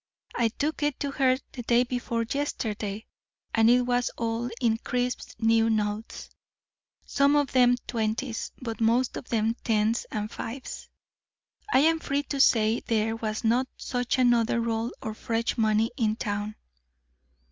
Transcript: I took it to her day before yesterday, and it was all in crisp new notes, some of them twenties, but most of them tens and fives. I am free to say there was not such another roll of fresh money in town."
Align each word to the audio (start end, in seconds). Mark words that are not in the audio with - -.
I 0.33 0.47
took 0.47 0.81
it 0.81 0.99
to 1.01 1.11
her 1.11 1.37
day 1.67 1.83
before 1.83 2.25
yesterday, 2.33 3.05
and 3.53 3.69
it 3.69 3.81
was 3.83 4.09
all 4.17 4.49
in 4.59 4.79
crisp 4.79 5.35
new 5.39 5.69
notes, 5.69 6.31
some 7.05 7.35
of 7.35 7.51
them 7.51 7.75
twenties, 7.85 8.51
but 8.59 8.81
most 8.81 9.15
of 9.15 9.29
them 9.29 9.55
tens 9.63 10.07
and 10.09 10.31
fives. 10.31 10.89
I 11.71 11.81
am 11.81 11.99
free 11.99 12.23
to 12.23 12.39
say 12.39 12.79
there 12.79 13.15
was 13.15 13.43
not 13.43 13.67
such 13.77 14.17
another 14.17 14.59
roll 14.59 14.91
of 15.03 15.19
fresh 15.19 15.55
money 15.55 15.91
in 15.97 16.15
town." 16.15 16.55